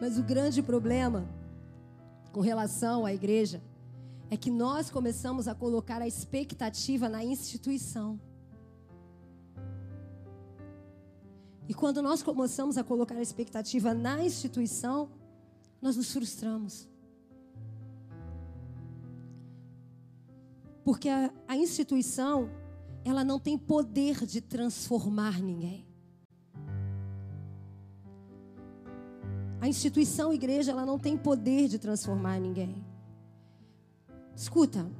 [0.00, 1.28] Mas o grande problema
[2.30, 3.60] com relação à igreja
[4.30, 8.18] é que nós começamos a colocar a expectativa na instituição.
[11.68, 15.10] E quando nós começamos a colocar a expectativa na instituição,
[15.80, 16.88] nós nos frustramos.
[20.84, 22.48] Porque a, a instituição,
[23.04, 25.86] ela não tem poder de transformar ninguém.
[29.60, 32.84] A instituição igreja, ela não tem poder de transformar ninguém.
[34.34, 34.90] Escuta,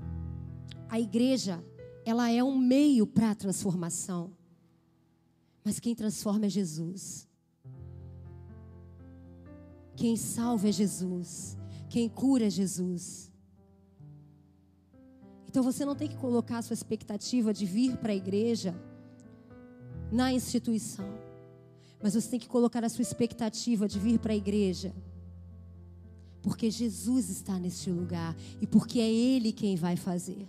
[0.88, 1.64] a igreja,
[2.04, 4.32] ela é um meio para a transformação.
[5.64, 7.28] Mas quem transforma é Jesus.
[9.96, 11.56] Quem salva é Jesus.
[11.88, 13.31] Quem cura é Jesus.
[15.52, 18.74] Então você não tem que colocar a sua expectativa de vir para a igreja
[20.10, 21.04] na instituição.
[22.02, 24.94] Mas você tem que colocar a sua expectativa de vir para a igreja.
[26.40, 30.48] Porque Jesus está neste lugar e porque é Ele quem vai fazer.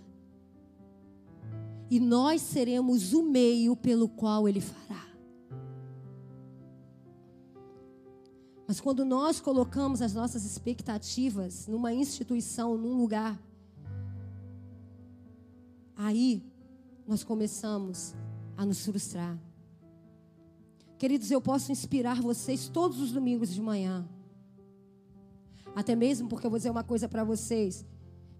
[1.90, 5.06] E nós seremos o meio pelo qual Ele fará.
[8.66, 13.38] Mas quando nós colocamos as nossas expectativas numa instituição, num lugar,
[16.04, 16.42] aí
[17.06, 18.14] nós começamos
[18.56, 19.38] a nos frustrar.
[20.98, 24.06] Queridos, eu posso inspirar vocês todos os domingos de manhã.
[25.74, 27.86] Até mesmo porque eu vou dizer uma coisa para vocês.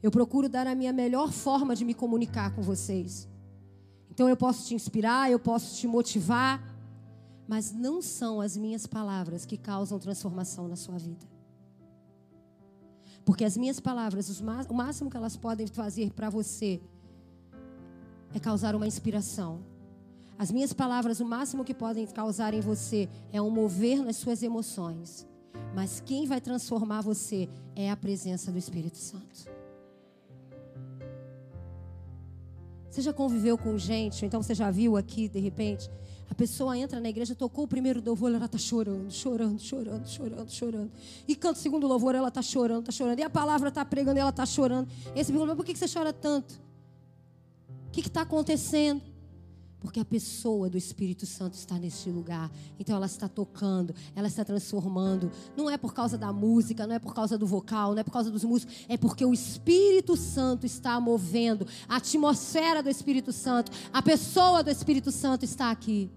[0.02, 3.26] Eu procuro dar a minha melhor forma de me comunicar com vocês.
[4.10, 6.62] Então eu posso te inspirar, eu posso te motivar,
[7.48, 11.26] mas não são as minhas palavras que causam transformação na sua vida.
[13.24, 16.80] Porque as minhas palavras, o máximo que elas podem fazer para você
[18.34, 19.60] é causar uma inspiração.
[20.36, 24.42] As minhas palavras, o máximo que podem causar em você é um mover nas suas
[24.42, 25.26] emoções.
[25.74, 29.48] Mas quem vai transformar você é a presença do Espírito Santo.
[32.90, 35.90] Você já conviveu com gente, então você já viu aqui, de repente,
[36.30, 40.50] a pessoa entra na igreja, tocou o primeiro louvor, ela está chorando, chorando, chorando, chorando,
[40.50, 40.92] chorando.
[41.26, 43.18] E canta o segundo louvor, ela está chorando, está chorando.
[43.18, 44.88] E a palavra está pregando, ela está chorando.
[45.14, 46.60] E esse pergunta, por que você chora tanto?
[47.94, 49.00] Que está acontecendo?
[49.78, 52.50] Porque a pessoa do Espírito Santo está neste lugar.
[52.76, 55.30] Então ela está tocando, ela está transformando.
[55.56, 58.10] Não é por causa da música, não é por causa do vocal, não é por
[58.10, 58.74] causa dos músicos.
[58.88, 61.68] É porque o Espírito Santo está movendo.
[61.88, 66.10] A atmosfera do Espírito Santo, a pessoa do Espírito Santo está aqui.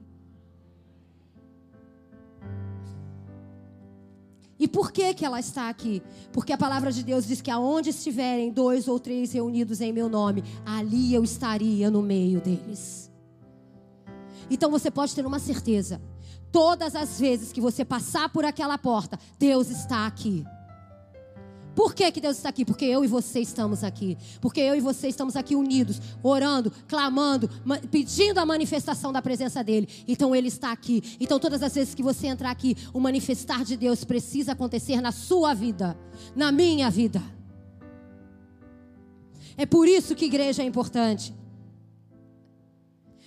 [4.59, 6.01] E por que, que ela está aqui?
[6.31, 10.09] Porque a palavra de Deus diz que aonde estiverem dois ou três reunidos em meu
[10.09, 13.11] nome, ali eu estaria no meio deles.
[14.49, 16.01] Então você pode ter uma certeza:
[16.51, 20.43] todas as vezes que você passar por aquela porta, Deus está aqui.
[21.77, 22.65] Por que, que Deus está aqui?
[22.65, 24.17] Porque eu e você estamos aqui.
[24.41, 27.47] Porque eu e você estamos aqui unidos, orando, clamando,
[27.91, 29.87] pedindo a manifestação da presença dEle.
[30.07, 31.03] Então Ele está aqui.
[31.19, 35.11] Então, todas as vezes que você entrar aqui, o manifestar de Deus precisa acontecer na
[35.11, 35.95] sua vida,
[36.35, 37.21] na minha vida.
[39.55, 41.31] É por isso que igreja é importante.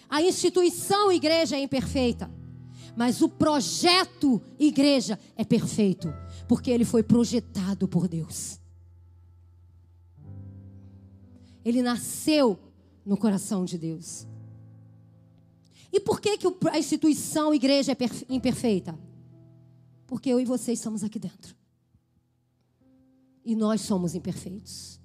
[0.09, 2.28] A instituição igreja é imperfeita,
[2.96, 6.12] mas o projeto igreja é perfeito,
[6.51, 8.59] porque ele foi projetado por Deus.
[11.64, 12.59] Ele nasceu
[13.07, 14.26] no coração de Deus.
[15.92, 17.96] E por que, que a instituição igreja é
[18.28, 18.98] imperfeita?
[20.09, 21.55] Porque eu e você estamos aqui dentro.
[23.44, 25.01] E nós somos imperfeitos.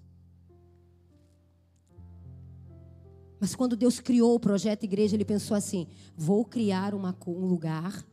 [3.39, 5.85] Mas quando Deus criou o projeto igreja, Ele pensou assim:
[6.17, 8.03] vou criar uma, um lugar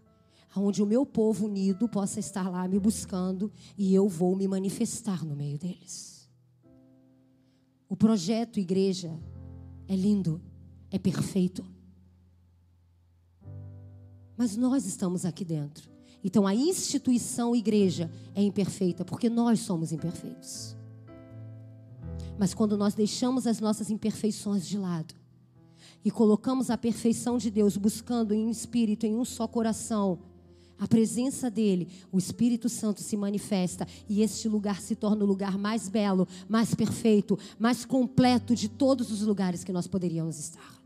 [0.61, 5.25] onde o meu povo unido possa estar lá me buscando e eu vou me manifestar
[5.25, 6.29] no meio deles.
[7.89, 9.19] O projeto igreja
[9.89, 10.41] é lindo,
[10.91, 11.65] é perfeito.
[14.37, 15.91] Mas nós estamos aqui dentro.
[16.25, 20.77] Então a instituição igreja é imperfeita, porque nós somos imperfeitos.
[22.39, 25.15] Mas quando nós deixamos as nossas imperfeições de lado
[26.05, 30.19] e colocamos a perfeição de Deus, buscando em um espírito, em um só coração,
[30.83, 35.57] a presença dele, o Espírito Santo se manifesta e este lugar se torna o lugar
[35.57, 40.83] mais belo, mais perfeito, mais completo de todos os lugares que nós poderíamos estar.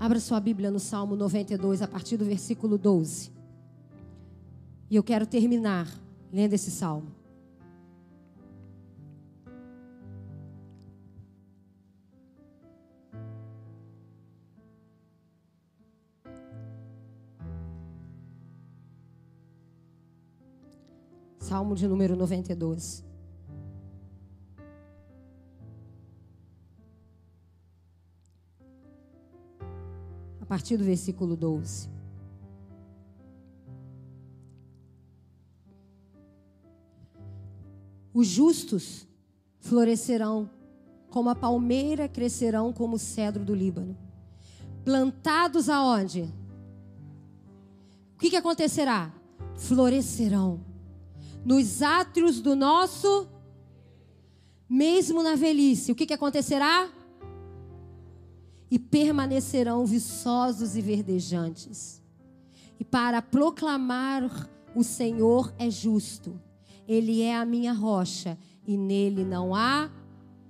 [0.00, 3.30] Abra sua Bíblia no Salmo 92, a partir do versículo 12.
[4.88, 5.86] E eu quero terminar
[6.32, 7.12] lendo esse salmo.
[21.46, 23.04] Salmo de número 92.
[30.40, 31.88] a partir do versículo 12.
[38.12, 39.06] Os justos
[39.60, 40.50] florescerão
[41.10, 43.96] como a palmeira, crescerão como o cedro do Líbano.
[44.84, 46.22] Plantados aonde?
[48.16, 49.12] O que, que acontecerá?
[49.54, 50.65] Florescerão
[51.46, 53.26] nos átrios do nosso,
[54.68, 55.92] mesmo na velhice.
[55.92, 56.90] O que, que acontecerá?
[58.70, 62.02] e permanecerão viçosos e verdejantes.
[62.78, 66.38] E para proclamar o Senhor é justo,
[66.86, 69.90] Ele é a minha rocha e nele não há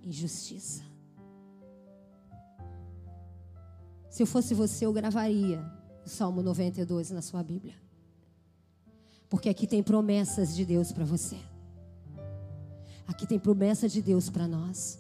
[0.03, 0.85] injustiça.
[4.11, 5.63] Se eu fosse você, eu gravaria
[6.05, 7.75] o Salmo 92 na sua Bíblia.
[9.29, 11.37] Porque aqui tem promessas de Deus para você.
[13.07, 14.99] Aqui tem promessa de Deus para nós.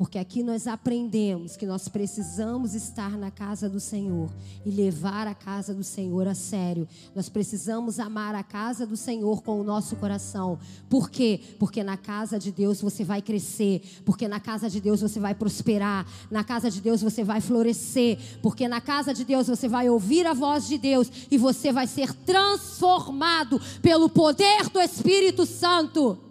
[0.00, 4.30] Porque aqui nós aprendemos que nós precisamos estar na casa do Senhor
[4.64, 6.88] e levar a casa do Senhor a sério.
[7.14, 10.58] Nós precisamos amar a casa do Senhor com o nosso coração.
[10.88, 11.38] Por quê?
[11.58, 13.82] Porque na casa de Deus você vai crescer.
[14.02, 16.06] Porque na casa de Deus você vai prosperar.
[16.30, 18.18] Na casa de Deus você vai florescer.
[18.40, 21.86] Porque na casa de Deus você vai ouvir a voz de Deus e você vai
[21.86, 26.29] ser transformado pelo poder do Espírito Santo.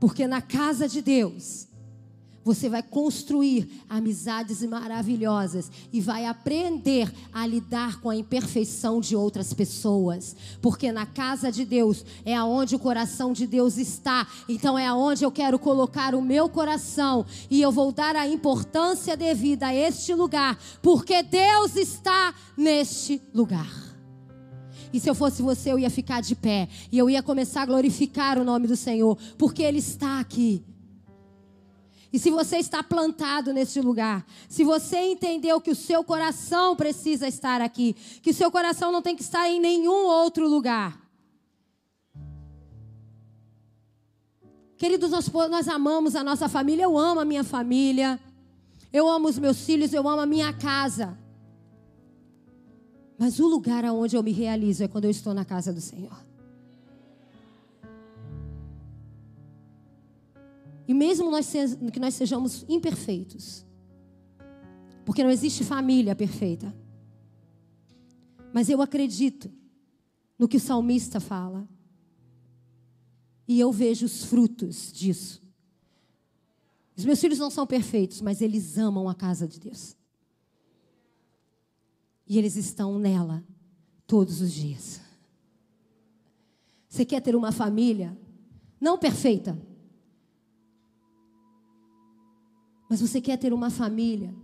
[0.00, 1.68] Porque na casa de Deus,
[2.48, 9.52] você vai construir amizades maravilhosas e vai aprender a lidar com a imperfeição de outras
[9.52, 14.26] pessoas, porque na casa de Deus é aonde o coração de Deus está.
[14.48, 19.14] Então é aonde eu quero colocar o meu coração e eu vou dar a importância
[19.14, 23.87] devida a este lugar, porque Deus está neste lugar.
[24.92, 26.68] E se eu fosse você, eu ia ficar de pé.
[26.90, 29.16] E eu ia começar a glorificar o nome do Senhor.
[29.36, 30.64] Porque Ele está aqui.
[32.12, 37.28] E se você está plantado neste lugar, se você entendeu que o seu coração precisa
[37.28, 40.98] estar aqui, que o seu coração não tem que estar em nenhum outro lugar.
[44.78, 48.18] Queridos, nós, nós amamos a nossa família, eu amo a minha família,
[48.92, 51.18] eu amo os meus filhos, eu amo a minha casa.
[53.18, 56.24] Mas o lugar aonde eu me realizo é quando eu estou na casa do Senhor.
[60.86, 61.52] E mesmo nós
[61.92, 63.66] que nós sejamos imperfeitos,
[65.04, 66.72] porque não existe família perfeita.
[68.54, 69.50] Mas eu acredito
[70.38, 71.68] no que o salmista fala.
[73.46, 75.42] E eu vejo os frutos disso.
[76.96, 79.97] Os meus filhos não são perfeitos, mas eles amam a casa de Deus.
[82.28, 83.42] E eles estão nela
[84.06, 85.00] todos os dias.
[86.88, 88.16] Você quer ter uma família
[88.80, 89.58] não perfeita,
[92.88, 94.34] mas você quer ter uma família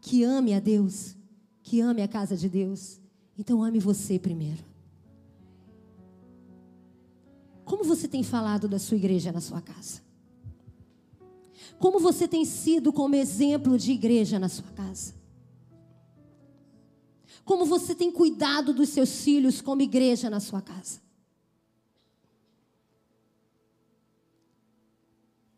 [0.00, 1.16] que ame a Deus,
[1.62, 3.00] que ame a casa de Deus.
[3.38, 4.64] Então ame você primeiro.
[7.64, 10.02] Como você tem falado da sua igreja na sua casa?
[11.78, 15.14] Como você tem sido como exemplo de igreja na sua casa?
[17.44, 21.00] Como você tem cuidado dos seus filhos como igreja na sua casa?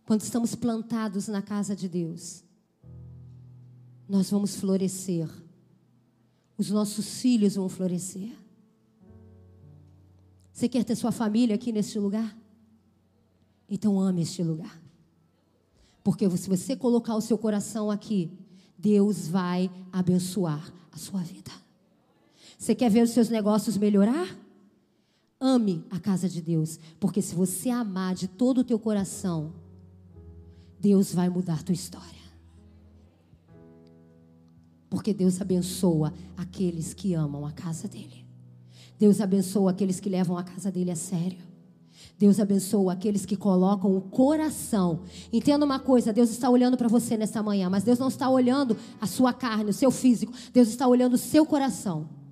[0.07, 2.45] Quando estamos plantados na casa de Deus,
[4.09, 5.29] nós vamos florescer.
[6.57, 8.33] Os nossos filhos vão florescer.
[10.53, 12.37] Você quer ter sua família aqui neste lugar?
[13.69, 14.81] Então ame este lugar.
[16.03, 18.31] Porque se você colocar o seu coração aqui,
[18.79, 21.64] Deus vai abençoar a sua vida.
[22.65, 24.27] Você quer ver os seus negócios melhorar?
[25.39, 29.53] Ame a casa de Deus, porque se você amar de todo o teu coração,
[30.81, 32.25] Deus vai mudar a tua história.
[34.89, 38.25] Porque Deus abençoa aqueles que amam a casa dele.
[38.99, 41.45] Deus abençoa aqueles que levam a casa dele a sério.
[42.19, 45.01] Deus abençoa aqueles que colocam o coração.
[45.31, 48.75] Entenda uma coisa: Deus está olhando para você nessa manhã, mas Deus não está olhando
[48.99, 50.33] a sua carne, o seu físico.
[50.51, 52.24] Deus está olhando o seu coração.